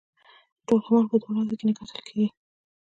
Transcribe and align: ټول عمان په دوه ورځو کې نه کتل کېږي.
ټول 0.65 0.79
عمان 0.85 1.05
په 1.11 1.15
دوه 1.21 1.31
ورځو 1.33 1.55
کې 1.59 1.65
نه 1.69 1.73
کتل 1.77 1.99
کېږي. 2.07 2.27